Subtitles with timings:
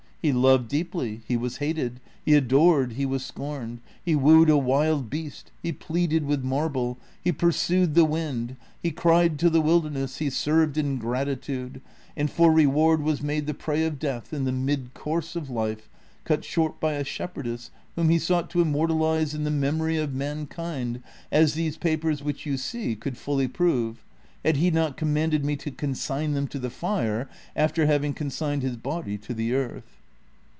[0.23, 5.09] He loved deeply, he was hated; he adored, he was scorned; he wooed a wild
[5.09, 10.29] beast, he pleaded with marble, he pursued the wind, he cried to the wilderness, he
[10.29, 11.81] served ingratitude,
[12.15, 15.89] and for reward was made the prey of death in the mid course of life,
[16.23, 20.13] cut short by a shepherdess whom he sought to immortalize in the mem ory of
[20.13, 24.03] mankind, as these papers which you see could fully prove,
[24.45, 28.75] had he not commanded me to consign them to the tire after having consigned his
[28.77, 29.97] body to the earth."